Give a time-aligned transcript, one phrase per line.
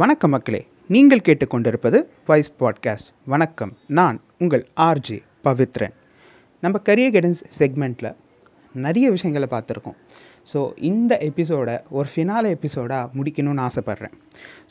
[0.00, 0.60] வணக்கம் மக்களே.
[0.94, 3.72] நீங்கள் கேட்டுக்கொண்டிருப்பது வாய்ஸ் பாட்காஸ்ட் வணக்கம்.
[3.98, 5.94] நான் உங்கள் ஆர்ஜே பவித்ரன்.
[6.62, 8.10] நம்ம கரியர் கைடன்ஸ் செக்மெண்ட்டில்
[8.74, 9.96] நிறைய விஷயங்களை பார்த்துருக்கோம்.
[10.52, 14.14] ஸோ இந்த எபிசோடை ஒரு ஃபினால எபிசோடாக முடிக்கணும்னு ஆசைப்பட்றேன்.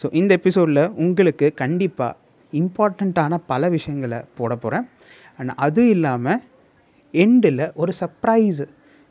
[0.03, 2.15] ஸோ இந்த எபிசோடில் உங்களுக்கு கண்டிப்பாக
[2.53, 4.87] இம்பார்ட்டண்ட்டான பல விஷயங்களை போட போகிறேன்
[5.37, 6.41] அண்ட் அது இல்லாமல்
[7.13, 8.63] எண்டில் ஒரு சர்ப்ரைஸ்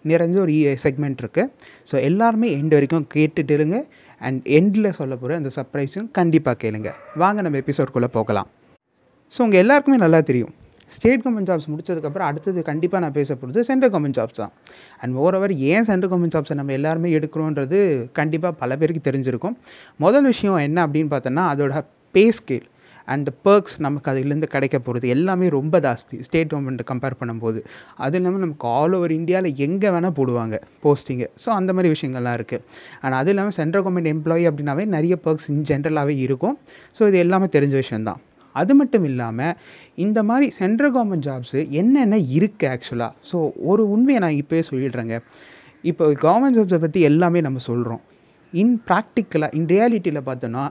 [0.05, 0.53] நிறைஞ்ச ஒரு
[0.87, 1.51] செக்மெண்ட் இருக்குது
[1.91, 3.77] ஸோ எல்லாருமே எண்டு வரைக்கும் கேட்டுட்டு இருங்க.
[4.21, 6.93] அண்ட் எண்டில் சொல்ல போகிற அந்த சர்ப்ரைஸும் கண்டிப்பாக கேளுங்க.
[7.23, 8.49] வாங்க நம்ம எபிசோட்குள்ளே போகலாம்.
[9.35, 10.55] ஸோ உங்கள் எல்லாருக்குமே நல்லா தெரியும்.
[10.95, 14.53] ஸ்டேட் கவர்மெண்ட் ஜாப்ஸ் முடிச்சதுக்கப்புறம் அடுத்தது கண்டிப்பாக நான் பேச போகிறது சென்ட்ரல் கவர்மெண்ட் ஜாப்ஸ் தான்.
[15.03, 17.79] அண்ட் ஓவர் ஏன் சென்ட்ரல் கவர்மெண்ட் ஜாப்ஸை நம்ம எல்லாருமே எடுக்கிறோன்றது
[18.19, 19.57] கண்டிப்பாக பல பேருக்கு தெரிஞ்சிருக்கும்.
[20.05, 21.83] முதல் விஷயம் என்ன அப்படின்னு பார்த்தோன்னா அதோட
[22.17, 22.67] பே ஸ்கேல்
[23.15, 26.17] அண்ட் பர்க்ஸ் நமக்கு அதிலேருந்து கிடைக்க போகிறது எல்லாமே ரொம்ப ஜாஸ்தி.
[26.27, 27.61] ஸ்டேட் கவர்மெண்ட்டை கம்பேர் பண்ணும்போது.
[28.05, 32.65] அது இல்லாமல் நமக்கு ஆல் ஓவர் இந்தியாவில் எங்கே வேணால் போடுவாங்க போஸ்டிங்கு ஸோ அந்த மாதிரி விஷயங்கள்லாம் இருக்குது
[33.03, 36.57] அண்ட் அது இல்லாமல் சென்ட்ரல் கவர்மெண்ட் எம்ப்ளாயி அப்படின்னாவே நிறைய பர்க்ஸ் இன் ஜென்ரலாகவே இருக்கும்.
[36.99, 38.23] ஸோ இது எல்லாமே தெரிஞ்ச விஷயந்தான்
[38.61, 39.55] அது மட்டும் இல்லாமல்
[40.05, 43.39] இந்த மாதிரி சென்ட்ரல் கவர்மெண்ட் ஜாப்ஸு என்னென்ன இருக்குது ஆக்சுவலாக ஸோ
[43.71, 45.17] ஒரு உண்மையை நான் இப்போயே சொல்லிடுறேங்க.
[45.91, 48.03] இப்போ கவர்மெண்ட் ஜாப்ஸை பற்றி எல்லாமே நம்ம சொல்கிறோம்
[48.63, 50.65] இன் ப்ராக்டிக்கலாக இன் ரியாலிட்டியில் பார்த்தோன்னா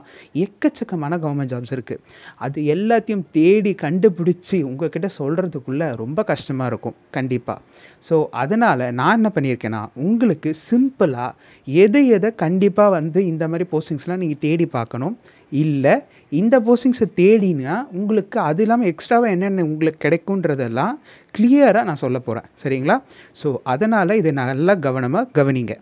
[0.44, 2.02] எக்கச்சக்கமான கவர்மெண்ட் ஜாப்ஸ் இருக்குது
[2.46, 7.60] அது எல்லாத்தையும் தேடி கண்டுபிடிச்சி உங்ககிட்ட சொல்கிறதுக்குள்ளே ரொம்ப கஷ்டமாக இருக்கும் கண்டிப்பாக
[8.08, 11.32] ஸோ அதனால் நான் என்ன பண்ணியிருக்கேன்னா உங்களுக்கு சிம்பிளாக
[11.66, 15.16] எதை எதை கண்டிப்பாக வந்து இந்த மாதிரி போஸ்டிங்ஸ்லாம் நீங்கள் தேடி பார்க்கணும்.
[15.62, 15.94] இல்லை
[16.40, 20.94] இந்த போஸ்டிங்ஸை தேடினா உங்களுக்கு அது இல்லாமல் எக்ஸ்ட்ராவாக என்னென்ன உங்களுக்கு கிடைக்குன்றதெல்லாம்
[21.34, 22.96] கிளியராக நான் சொல்ல போகிறேன் சரிங்களா?
[23.40, 25.74] ஸோ அதனால் இதை நல்லா கவனமாக கவனிங்க.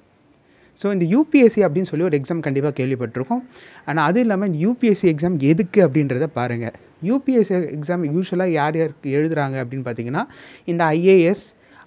[0.81, 3.43] ஸோ இந்த யூபிஎஸ்சி அப்படின்னு சொல்லி ஒரு எக்ஸாம் கண்டிப்பாக கேள்விப்பட்டிருக்கோம்.
[3.89, 6.75] ஆனால் அது இல்லாமல் இந்த யூபிஎஸ்சி எக்ஸாம் எதுக்கு அப்படின்றத பாருங்கள்
[7.11, 10.25] யூபிஎஸ்சி எக்ஸாம் யூஸ்வலாக யார் யாருக்கு எழுதுகிறாங்க அப்படின்னு பார்த்தீங்கன்னா
[10.73, 11.45] இந்த ஐஏஎஸ்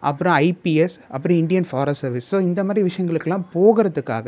[0.09, 4.27] அப்புறம் ஐபிஎஸ் அப்புறம் இந்தியன் ஃபாரஸ்ட் சர்வீஸ் ஸோ இந்த மாதிரி விஷயங்களுக்கெல்லாம் போகிறதுக்காக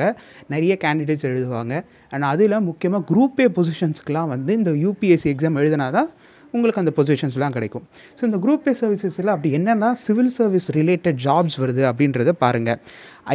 [0.54, 1.74] நிறைய கேண்டிடேட்ஸ் எழுதுவாங்க.
[2.14, 6.10] அண்ட் அதில் முக்கியமாக குரூப் ஏ பொசிஷன்ஸ்க்கெலாம் வந்து இந்த யூபிஎஸ்சி எக்ஸாம் எழுதினா தான்
[6.54, 7.86] உங்களுக்கு அந்த பொசிஷன்ஸ்லாம் கிடைக்கும்.
[8.18, 12.80] ஸோ இந்த குரூப் ஏ சர்வீசஸில் அப்படி என்னென்னா சிவில் சர்வீஸ் ரிலேட்டட் ஜாப்ஸ் வருது அப்படின்றத பாருங்கள்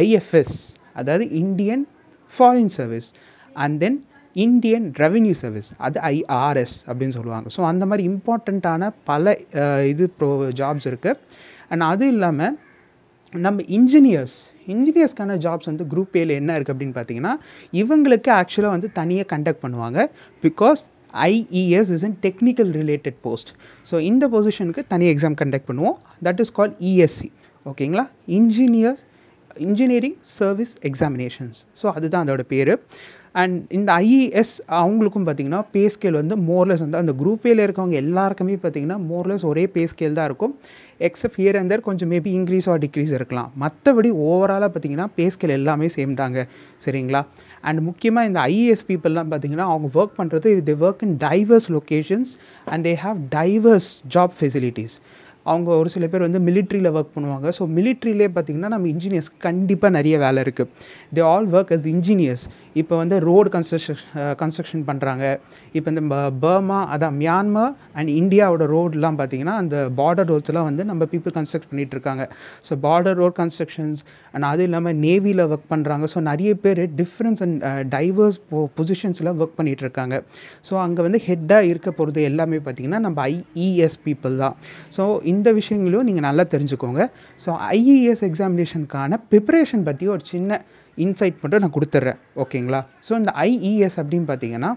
[0.03, 0.57] ஐஎஃப்எஸ்
[1.01, 1.85] அதாவது Indian
[2.35, 3.09] foreign service
[3.65, 3.97] and then
[4.45, 7.47] Indian revenue service அது ஐஆர்எஸ் அப்படின்னு சொல்லுவாங்க.
[7.55, 9.35] ஸோ அந்த மாதிரி இம்பார்ட்டண்ட்டான பல
[9.91, 10.29] இது ப்ரோ
[10.61, 11.21] ஜாப்ஸ் இருக்குது
[11.71, 12.55] அண்ட் அது இல்லாமல்
[13.33, 14.35] நம்ம இன்ஜினியர்ஸ்
[14.73, 17.33] இன்ஜினியர்ஸ்க்கான ஜாப்ஸ் வந்து குரூப் ஏல என்ன இருக்குது அப்படின்னு பார்த்தீங்கன்னா
[17.81, 19.99] இவங்களுக்கு ஆக்சுவலாக வந்து தனியாக கண்டக்ட் பண்ணுவாங்க.
[20.45, 20.81] Because
[21.29, 23.51] IES is an technical related post
[23.89, 25.97] so இந்த பொசிஷனுக்கு தனி எக்ஸாம் கண்டக்ட் பண்ணுவோம்.
[26.27, 27.29] தட் இஸ் கால் இஎஸ்சி
[27.71, 28.05] ஓகேங்களா
[28.39, 28.97] engineer
[29.67, 32.73] engineering service examinations so அதுதான் அதோட பேர்.
[33.41, 38.55] அண்ட் இந்த ஐஇஎஸ் அவங்களுக்கும் பார்த்தீங்கன்னா பே ஸ்கேல் வந்து மோர்லெஸ் வந்து அந்த குரூப் ஏல இருக்கவங்க எல்லாருக்குமே
[38.55, 40.53] பார்த்தீங்கன்னா மோர்லெஸ் ஒரே பே ஸ்கேல் தான் இருக்கும்.
[41.07, 43.51] எக்ஸப்ட் ஹியர் அண்ட் தேர் கொஞ்சம் மேபி இன்க்ரீஸ் ஆர் டிக்ரீஸ் இருக்கலாம்.
[43.63, 46.47] மற்றபடி ஓவராலாக பார்த்தீங்கன்னா பே ஸ்கேல் எல்லாமே சேம் தாங்க.
[46.85, 47.21] சரிங்களா?
[47.61, 52.33] அண்ட் முக்கியமாக இந்த ஐஏஎஸ் பீப்புளெலாம் பார்த்தீங்கன்னா அவங்க ஒர்க் பண்ணுறது the work in diverse locations
[52.65, 54.97] and they have diverse job facilities
[55.51, 57.47] அவங்க ஒரு சில பேர் வந்து மிலிட்ரியில் ஒர்க் பண்ணுவாங்க.
[57.57, 60.69] ஸோ மிலிட்ரியிலே பார்த்திங்கன்னா நம்ம இன்ஜினியர்ஸ் கண்டிப்பாக நிறைய வேலை இருக்குது
[61.17, 62.45] they all work as engineers
[62.81, 63.99] இப்போ வந்து ரோடு கன்ஸ்ட்ரக்ஷன்
[64.41, 65.25] கன்ஸ்ட்ரக்ஷன் பண்ணுறாங்க
[65.77, 66.01] இப்போ இந்த
[66.45, 71.95] பர்மா அதான் மியான்மர் அண்ட் இந்தியாவோட ரோடெலாம் பார்த்திங்கன்னா அந்த பார்டர் ரோட்ஸ்லாம் வந்து நம்ம பீப்புள் கன்ஸ்ட்ரக்ட் பண்ணிகிட்டு
[71.97, 72.23] இருக்காங்க.
[72.67, 74.01] So border road constructions
[74.33, 77.63] and அது இல்லாமல் நேவியில் ஒர்க் பண்ணுறாங்க ஸோ நிறைய பேர் டிஃப்ரென்ஸ் அண்ட்
[77.95, 80.15] டைவர்ஸ் பொ பொசிஷன்ஸில் ஒர்க் பண்ணிகிட்டு இருக்காங்க.
[80.69, 84.57] ஸோ அங்கே வந்து ஹெட்டாக இருக்க போகிறது எல்லாமே பார்த்திங்கன்னா நம்ம ஐஇஎஸ் பீப்புள் தான்.
[84.97, 87.01] ஸோ இந்த விஷயங்களையும் நீங்கள் நல்லா தெரிஞ்சுக்கோங்க.
[87.45, 90.59] ஸோ ஐஇஎஸ் எக்ஸாமினேஷனுக்கான ப்ரிப்பரேஷன் பற்றி ஒரு சின்ன
[90.97, 94.69] இன்சைட் மட்டும் நான் கொடுத்துட்றேன் ஓகேங்களா ஸோ இந்த ஐஇஎஸ் அப்படின்னு பார்த்தீங்கன்னா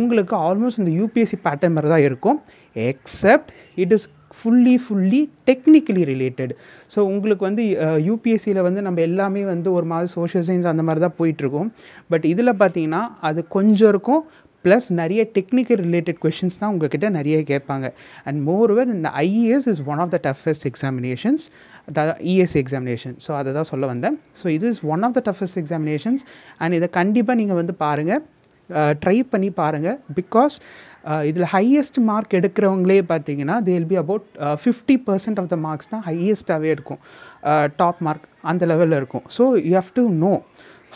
[0.00, 2.40] உங்களுக்கு ஆல்மோஸ்ட் இந்த யூபிஎஸ்சி பேட்டர்ன் மாதிரி தான் இருக்கும்.
[2.76, 3.52] Except
[3.84, 4.08] it is
[4.40, 5.18] fully fully
[5.48, 6.52] technically related
[6.94, 7.64] so உங்களுக்கு வந்து
[8.06, 11.68] யூபிஎஸ்சியில் வந்து நம்ம எல்லாமே வந்து ஒரு மாதிரி சோஷியல் சயின்ஸ் அந்த மாதிரி தான் போயிட்டுருக்கோம்
[12.12, 14.22] பட் இதில் பார்த்தீங்கன்னா அது கொஞ்சம் இருக்கும்
[14.64, 17.86] ப்ளஸ் நிறைய டெக்னிக்கல் ரிலேட்டட் கொஷின்ஸ் தான் உங்ககிட்ட நிறைய கேட்பாங்க.
[18.26, 21.46] அண்ட் மோர்வர் இந்த IAS is one of the toughest examinations
[21.88, 24.16] அதாவது இஎஸ் எக்ஸாமினேஷன் ஸோ அதை தான் சொல்ல வந்தேன்.
[24.42, 26.24] ஸோ இது is one of the toughest examinations
[26.62, 28.22] and இதை கண்டிப்பாக நீங்கள் வந்து பாருங்கள்
[29.02, 30.54] ட்ரை பண்ணி பாருங்கள் பிகாஸ்
[31.28, 34.26] இதில் ஹையஸ்ட் மார்க் எடுக்கிறவங்களே பார்த்தீங்கன்னா they will be about
[34.62, 37.00] fifty percent of the marks தான் ஹையஸ்ட்டாகவே இருக்கும்.
[37.80, 39.24] டாப் மார்க் அந்த லெவலில் இருக்கும்.
[39.36, 40.32] So you have to know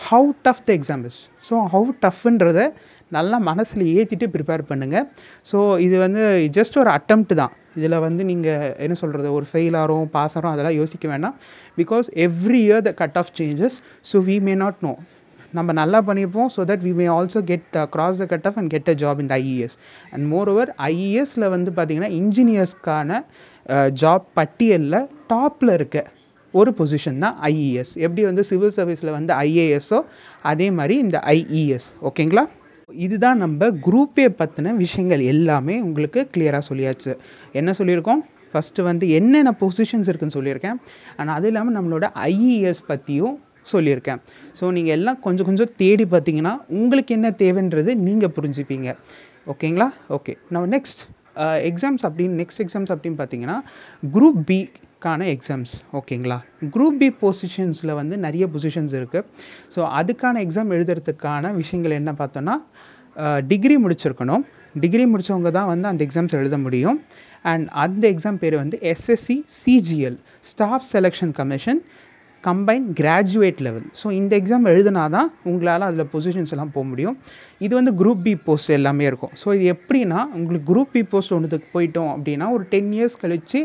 [0.09, 1.19] how tough the exam is
[1.49, 2.67] so how டஃப்ன்றதை
[3.13, 5.07] நல்லா மனசில் ஏற்றிட்டு ப்ரிப்பேர் பண்ணுங்கள்
[5.51, 6.23] ஸோ இது வந்து
[6.57, 7.53] ஜஸ்ட் ஒரு அட்டம்ப்ட் தான்.
[7.79, 11.37] இதில் வந்து நீங்கள் என்ன சொல்கிறது ஒரு ஃபெயில் ஆகிறோம் பாஸ் ஆகிறோம் அதெல்லாம் யோசிக்க வேண்டாம்.
[11.79, 13.77] Because every year the cut off changes
[14.13, 14.95] so we may not know
[15.53, 18.71] நம்ம நல்லா பண்ணியிருப்போம் so that we may also get the cross the cut off and
[18.71, 19.77] get a job இந்த ஐஇஎஸ்
[20.13, 23.21] அண்ட் மோர் ஓவர் ஐஇஎஸில் வந்து பார்த்திங்கன்னா இன்ஜினியர்ஸ்க்கான
[24.03, 25.01] job uh, பட்டியலில்
[25.33, 25.99] டாப்பில் இருக்க
[26.55, 29.99] ஒரு பொசிஷன் தான் ஐஇஎஸ் எப்படி வந்து சிவில் சர்வீஸில் வந்து ஐஏஎஸ்ஸோ
[30.43, 32.45] அதே மாதிரி இந்த ஐஇஎஸ் ஓகேங்களா
[32.95, 37.13] இதுதான் நம்ம குரூப்பே பற்றின விஷயங்கள் எல்லாமே உங்களுக்கு கிளியராக சொல்லியாச்சு.
[37.61, 38.21] என்ன சொல்லியிருக்கோம்?
[38.51, 40.79] ஃபஸ்ட்டு வந்து என்னென்ன பொசிஷன்ஸ் இருக்குன்னு சொல்லியிருக்கேன்.
[41.21, 43.35] ஆனால் அது இல்லாமல் நம்மளோட ஐஇஎஸ் பற்றியும்
[43.73, 44.21] சொல்லியிருக்கேன்.
[44.59, 48.89] ஸோ நீங்கள் எல்லாம் கொஞ்சம் கொஞ்சம் தேடி பார்த்தீங்கன்னா உங்களுக்கு என்ன தேவைன்றது நீங்கள் புரிஞ்சுப்பீங்க.
[49.53, 49.89] ஓகேங்களா
[50.19, 51.03] ஓகே நம்ம நெக்ஸ்ட்
[51.71, 53.57] எக்ஸாம்ஸ் அப்படின்னு நெக்ஸ்ட் எக்ஸாம்ஸ் அப்படின்னு பார்த்தீங்கன்னா
[54.15, 54.59] குரூப் பி
[55.07, 56.37] அதுக்கான எக்ஸாம்ஸ் ஓகேங்களா
[56.75, 59.27] குரூப் பி பொசிஷன்ஸில் வந்து நிறைய பொசிஷன்ஸ் இருக்குது
[59.75, 62.55] ஸோ அதுக்கான எக்ஸாம் எழுதுறதுக்கான விஷயங்கள் என்ன பார்த்தோன்னா
[63.51, 64.43] டிகிரி முடிச்சிருக்கணும்.
[64.83, 66.99] டிகிரி முடித்தவங்க தான் வந்து அந்த எக்ஸாம்ஸ் எழுத முடியும்.
[67.51, 70.19] அண்ட் அந்த எக்ஸாம் பேர் வந்து SSC CGL
[70.51, 71.81] staff selection commission
[72.47, 77.17] combine graduate level so இந்த எக்ஸாம் எழுதினா தான் உங்களால் அதில் பொசிஷன்ஸ் எல்லாம் போக முடியும்.
[77.67, 79.33] இது வந்து குரூப் பி போஸ்ட் எல்லாமே இருக்கும்.
[79.43, 83.63] ஸோ இது எப்படின்னா உங்களுக்கு குரூப் பி போஸ்ட் ஒன்றுக்கு போயிட்டோம் அப்படின்னா ஒரு டென் இயர்ஸ் கழித்து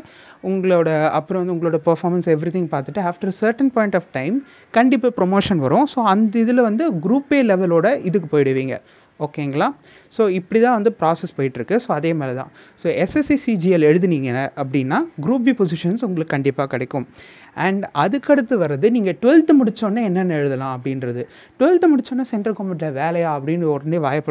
[0.51, 0.89] உங்களோட
[1.19, 4.37] அப்புறம் வந்து உங்களோட பர்ஃபார்மன்ஸ் எவ்ரி திங் பார்த்துட்டு after certain point of time
[4.79, 5.85] கண்டிப்பாக ப்ரொமோஷன் வரும்.
[5.93, 8.77] ஸோ அந்த இதில் வந்து குரூப் ஏ லெவலோட இதுக்கு போயிடுவீங்க.
[9.25, 9.65] ஓகேங்களா?
[10.13, 11.75] ஸோ இப்படி தான் வந்து ப்ராசஸ் போயிட்டுருக்கு.
[11.83, 12.49] ஸோ அதே மாதிரி தான்
[12.81, 14.29] ஸோ எஸ்எஸ்சி சிஜிஎல் எழுதுனீங்க
[14.61, 17.05] அப்படின்னா குரூப் பி பொசிஷன்ஸ் உங்களுக்கு கண்டிப்பாக கிடைக்கும்.
[17.53, 21.23] அண்ட் அதுக்கடுத்து வர்றது நீங்கள் டுவெல்த்து முடித்தோடனே என்னென்ன எழுதலாம் அப்படின்றது.
[21.59, 24.21] டுவெல்த்து முடித்தோடனே சென்ட்ரல் கவர்மெண்ட்டில் வேலையா அப்படின்னு உடனே வாயை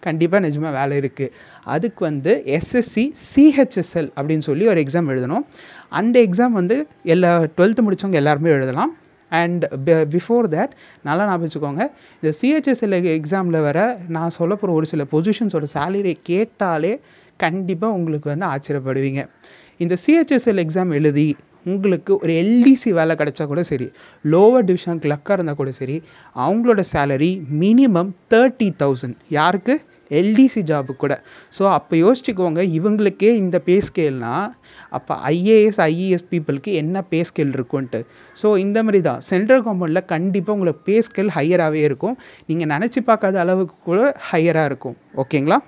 [0.00, 1.30] கண்டிப்பாக நிஜமாக வேலை இருக்குது
[1.64, 5.44] அதுக்கு வந்து எஸ்எஸ்சி சிஹெச்எஸ்எல் அப்படின்னு சொல்லி ஒரு எக்ஸாம் எழுதணும்.
[5.88, 8.96] அந்த எக்ஸாம் வந்து எல்லா டுவெல்த்து முடித்தவங்க எல்லாருமே எழுதலாம்.
[9.28, 10.70] அண்ட் பிஃபோர் தேட்
[11.02, 11.90] நல்லா நான் வச்சுக்கோங்க.
[12.20, 17.00] இந்த சிஹெச்எஸ்எல் எக்ஸாமில் வர நான் சொல்ல போகிற ஒரு சில பொசிஷன்ஸோட சேலரி கேட்டாலே
[17.36, 19.28] கண்டிப்பாக உங்களுக்கு வந்து ஆச்சரியப்படுவீங்க.
[19.76, 21.36] இந்த சிஹெச்எஸ்எல் எக்ஸாம் எழுதி
[21.68, 23.88] உங்களுக்கு ஒரு எல்டிசி வேலை கிடைச்சா கூட சரி
[24.32, 25.98] லோவர் டிவிஷன் கிளக்காக இருந்தால் கூட சரி
[26.46, 27.32] அவங்களோட சேலரி
[27.62, 29.76] மினிமம் தேர்ட்டி தௌசண்ட் யாருக்கு?
[30.18, 31.14] எல்டிசி ஜாபு கூட.
[31.56, 34.46] ஸோ அப்போ யோசிச்சுக்கோங்க இவங்களுக்கே இந்த பே ஸ்கேல்னால்
[34.96, 38.00] அப்போ ஐஏஎஸ் ஐஏஎஸ் பீப்புளுக்கு என்ன பே ஸ்கேல் இருக்குன்ட்டு
[38.42, 39.20] ஸோ இந்த மாதிரி தான்.
[39.30, 42.16] சென்ட்ரல் கவர்மெண்ட்டில் கண்டிப்பாக உங்களுக்கு பே ஸ்கேல் ஹையராகவே இருக்கும்.
[42.50, 44.00] நீங்கள் நினச்சி பார்க்காத அளவுக்கு கூட
[44.30, 44.96] ஹையராக இருக்கும்.
[45.24, 45.58] ஓகேங்களா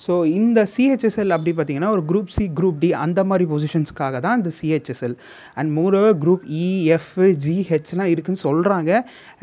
[0.00, 4.50] ஸோ இந்த சிஹெச்எஸ்எல் அப்படி பார்த்தீங்கன்னா ஒரு குரூப் சி குரூப் டி அந்த மாதிரி பொசிஷன்ஸ்க்காக தான் இந்த
[4.58, 5.14] CHSL
[5.54, 7.12] and moreover group EF
[7.44, 8.90] ஜிஹெச்லாம் இருக்குன்னு சொல்கிறாங்க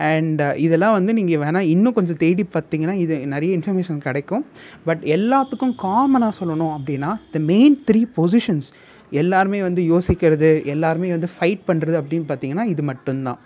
[0.10, 4.46] அண்ட் uh, இதெல்லாம் வந்து நீங்கள் வேணால் இன்னும் கொஞ்சம் தேடி பார்த்தீங்கன்னா இது நிறைய இன்ஃபர்மேஷன் கிடைக்கும்.
[4.86, 8.70] பட் எல்லாத்துக்கும் காமனாக சொல்லணும் அப்படின்னா த மெயின் த்ரீ பொசிஷன்ஸ்
[9.12, 13.40] எல்லாருமே வந்து யோசிக்கிறது எல்லாருமே வந்து ஃபைட் பண்ணுறது அப்படின்னு பார்த்தீங்கன்னா இது மட்டும்தான்.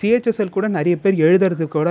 [0.00, 1.90] சிஹெச்எஸ்எல் கூட நிறைய பேர் எழுதுறது கூட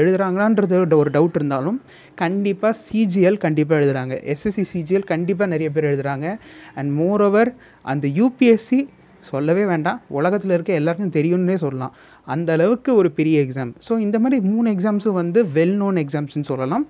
[0.00, 1.80] எழுதுகிறாங்களான்றது ஒரு டவுட் இருந்தாலும்
[2.14, 6.38] கண்டிப்பாக சிஜிஎல் கண்டிப்பாக எழுதுகிறாங்க எஸ்எஸ்சி சிஜிஎல் கண்டிப்பாக நிறைய பேர் எழுதுகிறாங்க
[6.74, 7.50] அண்ட் மோரோவர்
[7.82, 8.80] அந்த யூபிஎஸ்சி
[9.28, 9.98] சொல்லவே வேண்டாம்.
[10.18, 11.92] உலகத்தில் இருக்க எல்லாருக்கும் தெரியும்னே சொல்லலாம்.
[12.34, 16.84] அந்த அளவுக்கு ஒரு பெரிய எக்ஸாம் ஸோ இந்த மாதிரி மூணு எக்ஸாம்ஸும் வந்து வெல் நோன் எக்ஸாம்ஸ்னு சொல்லலாம்.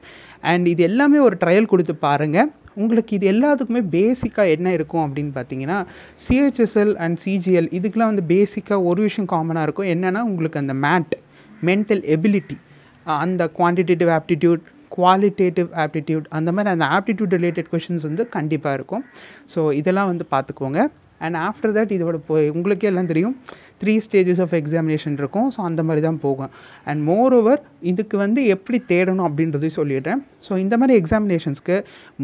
[0.52, 2.50] அண்ட் இது எல்லாமே ஒரு ட்ரையல் கொடுத்து பாருங்கள்
[2.82, 5.78] உங்களுக்கு இது எல்லாத்துக்குமே பேசிக்காக என்ன இருக்கும் அப்படின்னு பார்த்தீங்கன்னா
[6.26, 9.90] சிஹெச்எஸ்எல் அண்ட் சிஜிஎல் இதுக்கெலாம் வந்து பேசிக்காக ஒரு விஷயம் காமனாக இருக்கும்.
[9.94, 11.16] என்னென்னா உங்களுக்கு அந்த மேட்
[11.68, 12.58] மென்டல் எபிலிட்டி
[13.24, 14.62] அந்த குவான்டிடேட்டிவ் ஆப்டிடியூட்
[14.96, 19.04] குவாலிட்டேட்டிவ் ஆப்டிடியூட் அந்த மாதிரி அந்த ஆப்டிடியூட் ரிலேட்டட் கொஷின்ஸ் வந்து கண்டிப்பாக இருக்கும்.
[19.52, 20.80] ஸோ இதெல்லாம் வந்து பார்த்துக்கோங்க
[21.26, 23.34] அண்ட் ஆஃப்டர் தட் இதோட போய் உங்களுக்கே எல்லாம் தெரியும்.
[23.82, 25.46] த்ரீ ஸ்டேஜஸ் ஆஃப் எக்ஸாமினேஷன் இருக்கும்.
[25.54, 26.50] ஸோ அந்த மாதிரி தான் போகும்.
[26.88, 30.20] அண்ட் மோர் ஓவர் இதுக்கு வந்து எப்படி தேடணும் அப்படின்றதையும் சொல்லிடுறேன்.
[30.46, 31.76] ஸோ இந்த மாதிரி எக்ஸாமினேஷன்ஸ்க்கு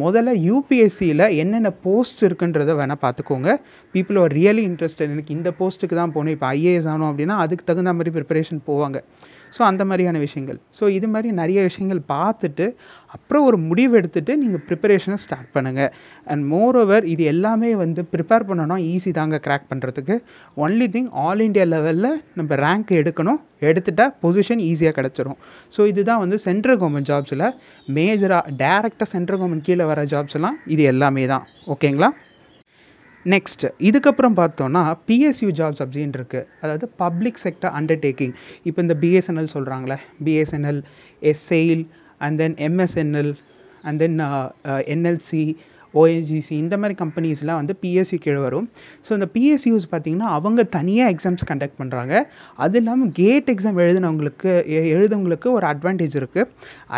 [0.02, 3.52] முதல்ல யூபிஎஸ்சியில் என்னென்ன போஸ்ட் இருக்குன்றத வேணால் பார்த்துக்கோங்க.
[3.94, 6.34] பீப்புள் ஆர் ரியலி இன்ட்ரெஸ்டட் எனக்கு இந்த போஸ்ட்டுக்கு தான் போகணும்.
[6.36, 9.00] இப்போ ஐஏஎஸ் ஆகணும் அப்படின்னா அதுக்கு தகுந்த மாதிரி ப்ரிப்பரேஷன் போவாங்க.
[9.56, 10.58] ஸோ அந்த மாதிரியான விஷயங்கள்.
[10.78, 12.66] ஸோ இது மாதிரி நிறைய விஷயங்கள் பார்த்துட்டு
[13.16, 15.90] அப்புறம் ஒரு முடிவு எடுத்துகிட்டு நீங்கள் ப்ரிப்பரேஷனை ஸ்டார்ட் பண்ணுங்கள்
[16.32, 20.16] அண்ட் மோர் ஓவர் இது எல்லாமே வந்து ப்ரிப்பேர் பண்ணணும் ஈஸி தாங்க க்ராக் பண்ணுறதுக்கு
[20.64, 23.40] ஒன்லி திங் ஆல் இண்டியா லெவலில் நம்ம ரேங்க் எடுக்கணும்.
[23.68, 25.38] எடுத்துட்டால் பொசிஷன் ஈஸியாக கிடச்சிரும்.
[25.74, 27.46] ஸோ இதுதான் வந்து சென்ட்ரல் கவர்மெண்ட் ஜாப்ஸில்
[27.98, 31.46] மேஜராக டேரெக்டாக சென்ட்ரல் கவர்மெண்ட் கீழே வர ஜாப்ஸ் எல்லாம் இது எல்லாமே தான்.
[31.74, 32.10] ஓகேங்களா
[33.26, 39.96] நெக்ஸ்ட் இதுக்கப்புறம் பார்த்தோன்னா பிஎஸ்யூ ஜாப்ஸ் அப்படின்னு இருக்குது அதாவது பப்ளிக் செக்டர் அண்டர்டேக்கிங் இப்போ இந்த பிஎஸ்என்எல் சொல்கிறாங்களே
[40.24, 40.80] BSNL
[41.22, 41.84] SAIL
[42.20, 43.32] and then MSNL
[43.84, 44.18] and then
[44.86, 45.42] NLC
[46.00, 48.66] ONGC இந்த மாதிரி கம்பெனிஸ்லாம் வந்து பிஎஸ்சி கீழே வரும்.
[49.06, 52.14] ஸோ இந்த பிஎஸ்சியூஸ் பார்த்திங்கன்னா அவங்க தனியாக எக்ஸாம்ஸ் கண்டக்ட் பண்ணுறாங்க
[52.64, 54.50] அது இல்லாமல் கேட் எக்ஸாம் எழுதினவங்களுக்கு
[54.94, 56.48] எழுதவங்களுக்கு ஒரு அட்வான்டேஜ் இருக்குது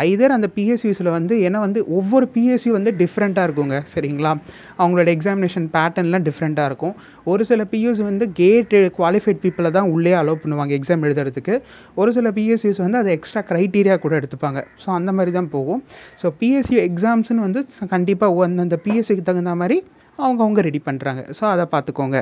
[0.07, 4.33] ஐதர் அந்த பிஎஸ்சியூஸில் வந்து ஏன்னா வந்து ஒவ்வொரு பிஎஸ்சி வந்து டிஃப்ரெண்ட்டாக இருக்குங்க சரிங்களா?
[4.81, 6.95] அவங்களோட எக்ஸாமினேஷன் பேட்டர்ன்லாம் டிஃப்ரெண்ட்டாக இருக்கும்.
[7.31, 11.55] ஒரு சில பியூஸ் வந்து கேட் குவாலிஃபைட் பீப்புளை தான் உள்ளே அலோவ் பண்ணுவாங்க எக்ஸாம் எழுதுறதுக்கு.
[11.99, 14.59] ஒரு சில பிஎஸ்சிஸ் வந்து அதை எக்ஸ்ட்ரா க்ரைட்டீரியா கூட எடுத்துப்பாங்க.
[14.83, 15.81] ஸோ அந்த மாதிரி தான் போகும்.
[16.21, 17.61] ஸோ பிஎஸ்சி எக்ஸாம்ஸ்னு வந்து
[17.95, 19.79] கண்டிப்பாக அந்தந்த பிஎஸ்சிக்கு தகுந்த மாதிரி
[20.19, 22.19] அவங்கவுங்க ரெடி பண்ணுறாங்க ஸோ அதை பார்த்துக்கோங்க.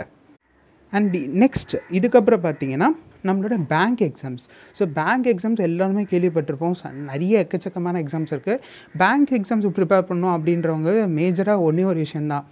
[0.93, 2.89] அண்ட் நெக்ஸ்ட் இதுக்கப்புறம் பார்த்தீங்கன்னா
[3.27, 4.43] நம்மளோட bank exams
[4.77, 6.75] so bank exams எல்லாருமே கேள்விப்பட்டிருப்போம்.
[7.09, 8.61] நிறைய எக்கச்சக்கமான எக்ஸாம்ஸ் இருக்குது
[9.01, 12.45] பேங்க் எக்ஸாம்ஸ் ப்ரிப்பேர் பண்ணோம் அப்படின்றவங்க மேஜராக ஒன்றே ஒரு விஷயந்தான்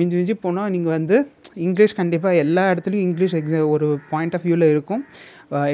[0.00, 1.16] மிஞ்சி மிஞ்சி போனால் நீங்கள் வந்து
[1.66, 5.02] இங்கிலீஷ் கண்டிப்பாக எல்லா இடத்துலையும் இங்கிலீஷ் எக்ஸாம் ஒரு பாயிண்ட் ஆஃப் வியூவில் இருக்கும்.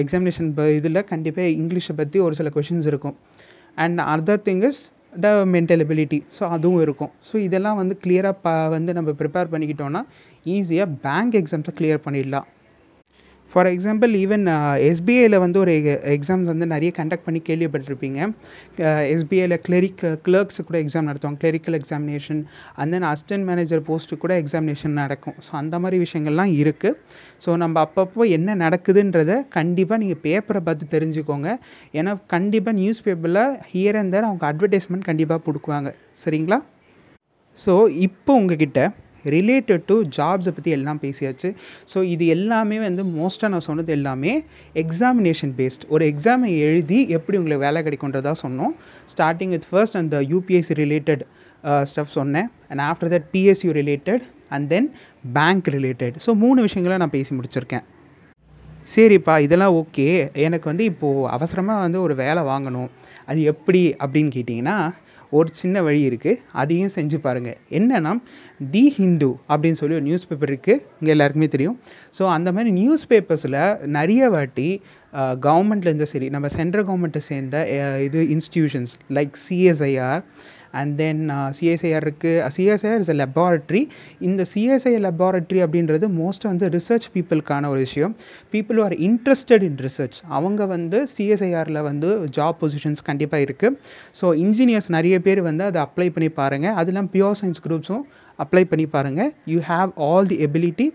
[0.03, 3.17] எக்ஸாமினேஷன் இதில் கண்டிப்பாக இங்கிலீஷை பற்றி ஒரு சில கொஷின்ஸ் இருக்கும்.
[3.85, 4.83] And other thing is
[5.13, 7.13] the mental ability so அதுவும் இருக்கும்.
[7.29, 10.03] ஸோ இதெல்லாம் வந்து கிளியராக ப வந்து நம்ம ப்ரிப்பேர் பண்ணிக்கிட்டோன்னா
[10.57, 12.47] ஈஸியாக பேங்க் எக்ஸாம்ஸை கிளியர் பண்ணிடலாம்.
[13.53, 14.45] ஃபார் எக்ஸாம்பிள் ஈவன்
[14.89, 15.73] எஸ்பிஐயில் வந்து ஒரு
[16.17, 18.19] எக்ஸாம்ஸ் வந்து நிறைய கண்டக்ட் பண்ணி கேள்விப்பட்டிருப்பீங்க.
[19.15, 21.39] எஸ்பிஐயில் கிளரிக் கிளர்க்ஸு கூட எக்ஸாம் நடத்துவாங்க.
[21.45, 22.41] Clerical examination
[22.79, 25.37] and then assistant manager post கூட எக்ஸாமினேஷன் நடக்கும்.
[25.47, 26.97] ஸோ அந்த மாதிரி விஷயங்கள்லாம் இருக்குது
[27.45, 31.51] ஸோ நம்ம அப்பப்போ என்ன நடக்குதுன்றதை கண்டிப்பாக நீங்கள் பேப்பரை பார்த்து தெரிஞ்சுக்கோங்க.
[31.99, 35.91] ஏன்னா கண்டிப்பாக நியூஸ் பேப்பரில் ஹியர் அண்ட் தேர் அவங்க அட்வர்டைஸ்மெண்ட் கண்டிப்பாக கொடுக்குவாங்க.
[36.25, 36.61] சரிங்களா?
[37.59, 37.73] ஸோ
[38.09, 38.81] இப்போ உங்ககிட்ட
[39.37, 41.49] ரிலேட்டட் டு ஜாப்ஸை பற்றி எல்லாம் பேசியாச்சு.
[41.93, 44.33] ஸோ இது எல்லாமே வந்து மோஸ்ட்டாக நான் சொன்னது எல்லாமே
[44.85, 48.75] எக்ஸாமினேஷன் பேஸ்ட் ஒரு எக்ஸாமை எழுதி எப்படி உங்களுக்கு வேலை கிடைக்குன்றதா சொன்னோம்.
[49.15, 51.25] ஸ்டார்டிங் வித் ஃபர்ஸ்ட் அந்த யூபிஎஸ்சி ரிலேட்டட்
[51.91, 52.51] ஸ்டஃப் சொன்னேன்.
[52.71, 54.23] And after that PSU related
[54.57, 54.91] and then
[55.39, 57.85] bank related so மூணு விஷயங்களை நான் பேசி முடிச்சிருக்கேன்.
[58.95, 60.07] சரிப்பா இதெல்லாம் ஓகே
[60.47, 62.89] எனக்கு வந்து இப்போது அவசரமாக வந்து ஒரு வேலை வாங்கணும்.
[63.31, 64.77] அது எப்படி அப்படின்னு கேட்டிங்கன்னா
[65.39, 68.13] ஒரு சின்ன வழி இருக்குது அதையும் செஞ்சு பாருங்கள் என்னென்னா
[68.71, 71.77] தி ஹிந்து அப்படின்னு சொல்லி ஒரு நியூஸ் பேப்பர் இருக்குது இங்கே எல்லாருக்குமே தெரியும்.
[72.19, 73.59] ஸோ அந்த மாதிரி நியூஸ் பேப்பர்ஸில்
[73.99, 74.69] நிறைய வாட்டி
[75.47, 77.57] கவர்மெண்ட்லேருந்து சரி நம்ம சென்ட்ரல் கவர்மெண்ட்டை சேர்ந்த
[78.07, 80.23] இது institutions like CSIR
[80.79, 81.23] and then
[81.59, 83.83] CSIR இருக்குது சிஎஸ்ஐஆர் இஸ் அ லெபார்ட்ரி
[84.29, 88.15] இந்த சிஎஸ்ஐ லெபார்ட்ரி அப்படின்றது மோஸ்ட்டாக வந்து ரிசர்ச் பீப்புளுக்கான ஒரு விஷயம்.
[88.55, 93.77] People are interested in research அவங்க வந்து சிஎஸ்ஐஆரில் வந்து ஜாப் பொசிஷன்ஸ் கண்டிப்பாக இருக்குது
[94.21, 98.05] ஸோ இன்ஜினியர்ஸ் நிறைய பேர் வந்து அதை அப்ளை பண்ணி பாருங்கள் அதெல்லாம் பியூர் சயின்ஸ் குரூப்ஸும்
[98.45, 100.87] அப்ளை பண்ணி பாருங்கள் you have all the ability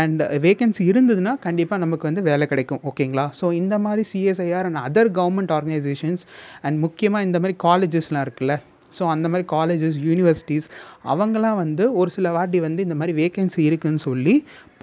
[0.00, 2.80] and vacancy இருந்ததுன்னா கண்டிப்பாக நமக்கு வந்து வேலை கிடைக்கும்.
[2.90, 6.24] ஓகேங்களா ஸோ இந்த மாதிரி CSIR and other government organisations
[6.66, 8.56] and முக்கியமாக இந்த மாதிரி காலேஜஸ்லாம் இருக்குல்ல?
[8.98, 10.68] ஸோ அந்த மாதிரி காலேஜஸ் யூனிவர்சிட்டிஸ்
[11.04, 14.34] அவங்களாம் வந்து ஒரு சில வாட்டி வந்து இந்த மாதிரி வேகன்சி இருக்குதுன்னு சொல்லி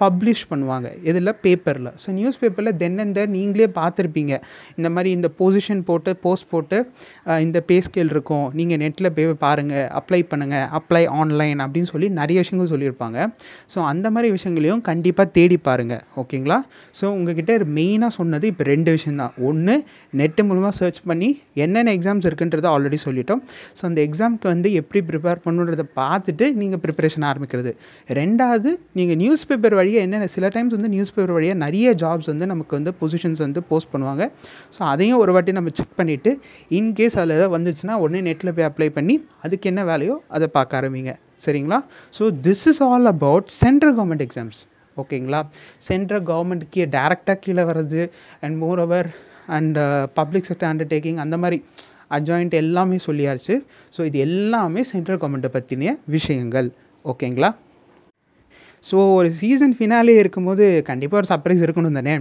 [0.02, 0.88] பப்ளிஷ் பண்ணுவாங்க.
[1.10, 4.34] இதில் பேப்பரில் ஸோ நியூஸ் பேப்பரில் தென் அண்ட் தென் நீங்களே பார்த்துருப்பீங்க.
[4.78, 6.78] இந்த மாதிரி இந்த பொசிஷன் போட்டு போஸ்ட் போட்டு
[7.46, 8.46] இந்த பே ஸ்கேல் இருக்கும்.
[8.60, 13.18] நீங்கள் நெட்டில் போய் பாருங்கள் அப்ளை பண்ணுங்கள் அப்ளை ஆன்லைன் அப்படின்னு சொல்லி நிறைய விஷயங்கள் சொல்லியிருப்பாங்க.
[13.74, 16.58] ஸோ அந்த மாதிரி விஷயங்களையும் கண்டிப்பாக தேடி பாருங்கள் ஓகேங்களா
[16.98, 19.76] ஸோ உங்ககிட்ட மெயினாக சொன்னது இப்போ ரெண்டு விஷயம் தான் ஒன்று
[20.20, 21.30] நெட்டு மூலமாக சர்ச் பண்ணி
[21.64, 23.42] என்னென்ன எக்ஸாம்ஸ் இருக்குன்றதை ஆல்ரெடி சொல்லிட்டோம்.
[23.78, 27.72] ஸோ அந்த எக்ஸாமுக்கு வந்து எப்படி ப்ரிப்பேர் பண்ணுன்றதை பார்த்துட்டு நீங்கள் ப்ரிப்பரேஷன் ஆரம்பிக்கிறது.
[28.20, 32.46] ரெண்டாவது நீங்கள் நியூஸ் பேப்பர் வழியாக என்னென்ன சில டைம்ஸ் வந்து நியூஸ் பேப்பர் வழியாக நிறைய ஜாப்ஸ் வந்து
[32.52, 34.24] நமக்கு வந்து பொசிஷன்ஸ் வந்து போஸ்ட் பண்ணுவாங்க.
[34.76, 36.30] ஸோ அதையும் ஒரு வாட்டி நம்ம செக் பண்ணிவிட்டு
[36.78, 41.12] இன்கேஸ் அதில் எதாவது வந்துச்சுன்னா உடனே நெட்டில் போய் அப்ளை பண்ணி அதுக்கு என்ன வேலையோ அதை பார்க்க ஆரம்பிங்க.
[41.46, 41.78] சரிங்களா?
[42.18, 44.60] So this is all about central government exams
[45.02, 45.40] ஓகேங்களா?
[45.88, 48.02] சென்ட்ரல் கவர்மெண்ட் கீழே டேரெக்டாக கீழே வர்றது
[48.44, 49.10] and moreover
[49.56, 49.78] and
[50.20, 51.58] public sector undertaking அந்த மாதிரி
[52.18, 53.54] அஜாயிண்ட் எல்லாமே சொல்லியாச்சு.
[53.96, 56.70] ஸோ இது எல்லாமே சென்ட்ரல் கவர்மெண்ட்டை பற்றின விஷயங்கள்.
[57.12, 57.50] ஓகேங்களா?
[58.88, 62.14] ஸோ ஒரு சீசன் ஃபினாலே இருக்கும்போது கண்டிப்பாக ஒரு சர்ப்ரைஸ் இருக்கணும் தானே?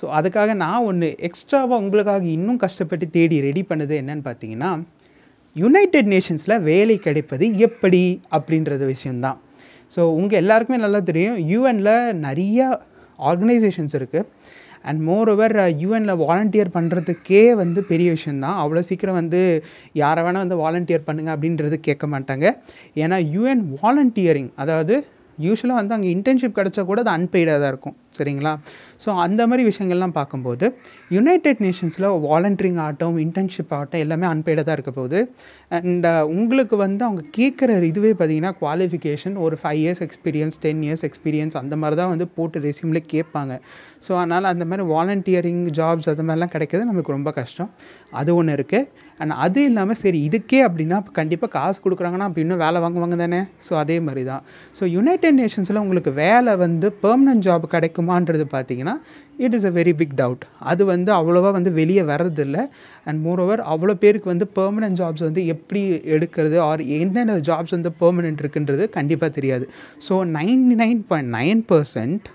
[0.00, 4.70] ஸோ அதுக்காக நான் ஒன்று எக்ஸ்ட்ராவாக உங்களுக்காக இன்னும் கஷ்டப்பட்டு தேடி ரெடி பண்ணது என்னன்னு பார்த்தீங்கன்னா
[5.56, 8.02] யுனைடெட் நேஷன்ஸில் வேலை கிடைப்பது எப்படி
[8.36, 9.38] அப்படின்றது விஷயந்தான்
[9.96, 11.94] ஸோ உங்கள் எல்லாருக்குமே நல்லா தெரியும் யூஎனில்
[12.26, 12.58] நிறைய
[13.30, 14.26] ஆர்கனைசேஷன்ஸ் இருக்குது
[14.88, 19.40] அண்ட் மோர் ஓவர் யூஎனில் வாலண்டியர் பண்ணுறதுக்கே வந்து பெரிய விஷயந்தான் அவ்வளோ சீக்கிரம் வந்து
[20.02, 22.46] யாரை வேணால் வந்து வாலண்டியர் பண்ணுங்கள் அப்படின்றது கேட்க மாட்டாங்க.
[23.04, 24.96] ஏன்னா யூஎன் வாலண்டியரிங் அதாவது
[25.38, 27.96] யூஸ்வலாக வந்து அங்கே இன்டர்ன்ஷிப் கிடச்சா கூட அது அன்பெய்டாக தான் இருக்கும்.
[28.18, 28.52] சரிங்களா?
[29.04, 30.66] ஸோ அந்த மாதிரி விஷயங்கள்லாம் பார்க்கும்போது
[31.16, 35.20] யுனைடெட் நேஷன்ஸில் வாலண்டியரிங் ஆகட்டும் இன்டர்ன்ஷிப் ஆகட்டும் எல்லாமே அன்பெய்டாக தான் இருக்க போகுது.
[35.78, 41.04] அண்ட் uh, உங்களுக்கு வந்து அவங்க கேட்குற இதுவே பார்த்தீங்கன்னா குவாலிஃபிகேஷன் ஒரு five years experience ten years
[41.08, 43.54] experience அந்த மாதிரி தான் வந்து போட்டு ரெசியூமில் கேட்பாங்க.
[44.06, 47.70] ஸோ அதனால் அந்த மாதிரி வாலண்டியரிங் ஜாப்ஸ் அது மாதிரிலாம் கிடைக்கிறது நமக்கு ரொம்ப கஷ்டம்.
[48.20, 52.78] அது ஒன்று இருக்குது அண்ட் அது இல்லாமல் சரி இதுக்கே அப்படின்னா கண்டிப்பாக காசு கொடுக்குறாங்கன்னா அப்போ இன்னும் வேலை
[52.84, 53.40] வாங்குவாங்க தானே?
[53.66, 54.42] ஸோ அதே மாதிரி தான்.
[54.78, 58.94] ஸோ யுனைடெட் நேஷன்ஸில் உங்களுக்கு வேலை வந்து பெர்மனன்ட் ஜாப் கிடைக்கும் கிடைக்குமான்றது பார்த்தீங்கன்னா
[59.44, 62.58] it is a very big doubt அது வந்து அவ்வளோவா வந்து வெளியே வர்றதில்ல.
[63.08, 65.82] அண்ட் மோரோவர் அவ்வளோ பேருக்கு வந்து பெர்மனன்ட் ஜாப்ஸ் வந்து எப்படி
[66.14, 66.56] எடுக்கிறது?
[66.68, 69.66] ஆர் என்னென்ன ஜாப்ஸ் வந்து பெர்மனெண்ட் இருக்குன்றது கண்டிப்பாக தெரியாது.
[70.08, 72.26] So ninety nine point nine percent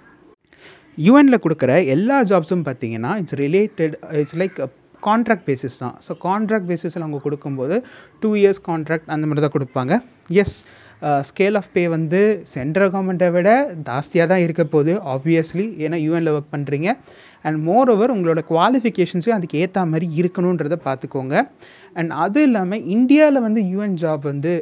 [1.08, 4.58] யூஎனில் கொடுக்குற எல்லா ஜாப்ஸும் பார்த்தீங்கன்னா it's related it's like
[5.08, 5.96] contract basis தான்.
[6.06, 7.76] ஸோ கான்ட்ராக்ட் பேசிஸில் அவங்க கொடுக்கும்போது
[8.22, 9.94] டூ இயர்ஸ் கான்ட்ராக்ட் அந்த மாதிரி தான் கொடுப்பாங்க.
[10.44, 10.58] எஸ்
[11.30, 12.22] ஸ்கேல் ஆஃப் பே வந்து
[12.54, 13.50] சென்ட்ரல் கவர்மெண்ட்டை விட
[13.90, 16.90] ஜாஸ்தியாக தான் இருக்க போகுது ஆப்வியஸ்லி ஏன்னா யூஎனில் ஒர்க் பண்ணுறீங்க
[17.48, 21.36] அண்ட் மோர் ஓவர் உங்களோட குவாலிஃபிகேஷன்ஸையும் அதுக்கு ஏற்ற மாதிரி இருக்கணுன்றதை பார்த்துக்கோங்க.
[22.00, 24.54] அண்ட் அது இல்லாமல் இந்தியாவில் வந்து யூஎன் ஜாப் வந்து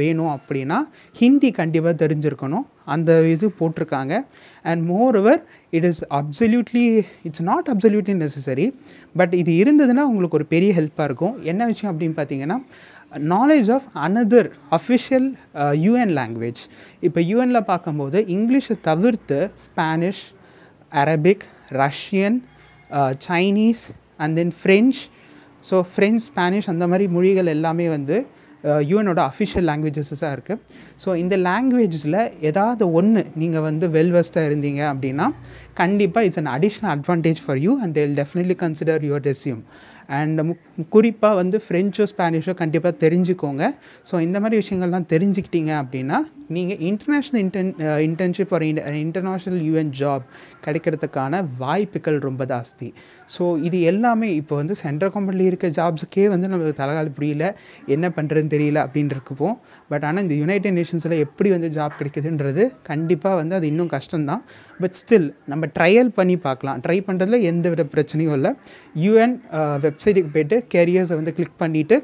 [0.00, 0.78] வேணும் அப்படின்னா
[1.20, 2.66] ஹிந்தி கண்டிப்பாக தெரிஞ்சிருக்கணும்.
[2.94, 4.14] அந்த இது போட்டிருக்காங்க.
[4.68, 4.82] And
[5.20, 5.40] moreover
[5.76, 6.84] it is absolutely
[7.28, 8.66] it's not absolutely necessary
[9.20, 11.34] but இது இருந்ததுன்னா உங்களுக்கு ஒரு பெரிய ஹெல்ப்பாக இருக்கும்.
[11.52, 12.58] என்ன விஷயம் அப்படின்னு பார்த்தீங்கன்னா
[13.12, 15.28] knowledge of another official
[15.78, 16.62] UN language
[17.02, 20.22] இப்போ யூஎனில் பார்க்கும்போது இங்கிலீஷை தவிர்த்து Spanish
[20.92, 21.44] Arabic
[21.78, 22.38] Russian
[23.26, 23.84] Chinese
[24.16, 24.98] and then French
[25.64, 28.18] so French Spanish அந்த மாதிரி மொழிகள் எல்லாமே வந்து
[28.88, 30.62] யூஎனோட அஃபிஷியல் லாங்குவேஜஸஸாக இருக்குது
[31.04, 35.26] ஸோ இந்த லாங்குவேஜஸில் ஏதாவது ஒன்று நீங்கள் வந்து வெல்வெஸ்ட்டாக இருந்தீங்க அப்படின்னா
[35.74, 39.62] கண்டிப்பாக it's an additional advantage for you and they'll definitely consider your resume
[40.08, 40.40] and
[40.94, 43.64] குறிப்பாக வந்து ஃப்ரெஞ்சோ ஸ்பானிஷோ கண்டிப்பாக தெரிஞ்சுக்கோங்க.
[44.10, 46.18] ஸோ இந்த மாதிரி விஷயங்கள்லாம் தெரிஞ்சுக்கிட்டீங்க அப்படின்னா
[46.56, 47.72] நீங்கள் இன்டர்நேஷ்னல் இன்டர்ன்
[48.08, 48.66] இன்டர்ன்ஷிப் ஒரு
[49.04, 50.24] இன்டர்நேஷ்னல் யூஎன் ஜாப்
[50.66, 52.88] கிடைக்கிறதுக்கான வாய்ப்புகள் ரொம்ப ஜாஸ்தி.
[53.34, 57.46] ஸோ இது எல்லாமே இப்போ வந்து சென்ட்ரல் கம்பெனியில் இருக்க ஜாப்ஸுக்கே வந்து நம்மளுக்கு தலகால் புரியல
[57.96, 59.56] என்ன பண்ணுறதுன்னு தெரியல அப்படின்னு இருக்குப்போம்
[59.90, 64.42] பட் ஆனால் இந்த யுனைடெட் நேஷன்ஸில் எப்படி வந்து ஜாப் கிடைக்குதுன்றது கண்டிப்பாக வந்து அது இன்னும் கஷ்டம்தான்.
[64.82, 66.80] பட் ஸ்டில் நம்ம ட்ரையல் பண்ணி பார்க்கலாம்.
[66.86, 68.52] ட்ரை பண்ணுறதுல எந்த வித பிரச்சனையும் இல்லை.
[69.04, 69.36] யூஎன்
[69.86, 71.98] வெப்சைட்டுக்கு போய்ட்டு கேரியர்ஸை வந்து கிளிக் பண்ணிவிட்டு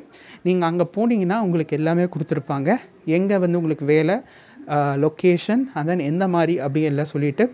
[0.49, 2.71] நீங்கள் அங்கே போனீங்கன்னா உங்களுக்கு எல்லாமே கொடுத்துருப்பாங்க.
[3.19, 4.17] எங்கே வந்து உங்களுக்கு வேலை
[5.05, 7.45] லொக்கேஷன் அண்ட் தென் எந்த மாதிரி அப்படி எல்லாம் சொல்லிவிட்டு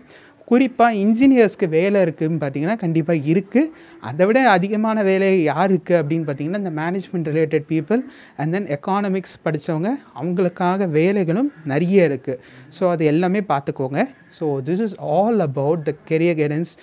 [0.51, 3.69] குறிப்பாக இன்ஜினியர்ஸ்க்கு வேலை இருக்குதுன்னு பார்த்தீங்கன்னா கண்டிப்பாக இருக்குது
[4.03, 8.01] அதை விட அதிகமான வேலை யாருக்கு அப்படின்னு பார்த்தீங்கன்னா இந்த management related people
[8.37, 9.91] and then economics படித்தவங்க
[10.21, 12.41] அவங்களுக்காக வேலைகளும் நிறைய இருக்குது
[12.79, 14.01] ஸோ அது எல்லாமே பார்த்துக்கோங்க
[14.39, 16.73] so this is all about the career guidance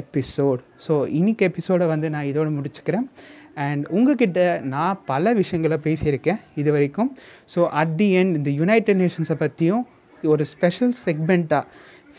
[0.00, 3.06] episode so இன்னைக்கு எபிசோடை வந்து நான் இதோடு முடிச்சுக்கிறேன்.
[3.64, 4.40] அண்ட் உங்ககிட்ட
[4.74, 7.10] நான் பல விஷயங்களை பேசியிருக்கேன் இது வரைக்கும்.
[7.54, 9.82] ஸோ அட் தி எண்ட் இந்த யுனைடெட் நேஷன்ஸை பற்றியும்
[10.22, 11.64] ஒரு ஸ்பெஷல் செக்மெண்ட்டாக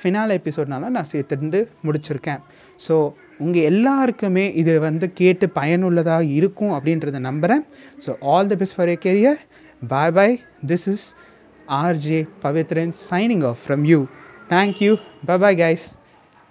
[0.03, 2.41] ஃபினால் எபிசோட்னால நான் சேர்த்துருந்து முடிச்சிருக்கேன்.
[2.79, 2.95] ஸோ
[3.37, 7.63] உங்கள் எல்லாருக்குமே இது வந்து கேட்டு பயனுள்ளதாக இருக்கும் அப்படின்றத நம்புகிறேன்
[8.05, 9.39] so all the best for a career
[9.81, 11.05] bye bye this is
[11.81, 13.99] RJ Pavithran signing off from you
[14.49, 14.93] thank you
[15.25, 15.87] bye bye guys